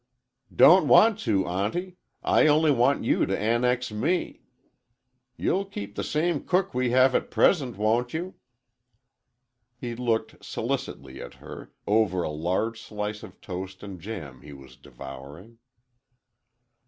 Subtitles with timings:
[0.51, 1.95] "Don't want to, Auntie.
[2.23, 4.41] I only want you to annex me.
[5.37, 8.33] You'll keep the same cook we have at present, won't you?"
[9.77, 14.75] He looked solicitously at her, over a large slice of toast and jam he was
[14.75, 15.59] devouring.